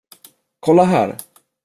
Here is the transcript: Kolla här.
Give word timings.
Kolla 0.59 0.83
här. 0.85 1.15